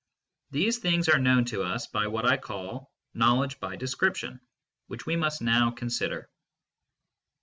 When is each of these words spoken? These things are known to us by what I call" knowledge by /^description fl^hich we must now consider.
These 0.49 0.79
things 0.79 1.09
are 1.09 1.19
known 1.19 1.45
to 1.45 1.61
us 1.61 1.85
by 1.85 2.07
what 2.07 2.25
I 2.25 2.35
call" 2.35 2.91
knowledge 3.13 3.59
by 3.59 3.77
/^description 3.77 4.39
fl^hich 4.89 5.05
we 5.05 5.15
must 5.15 5.43
now 5.43 5.69
consider. 5.69 6.27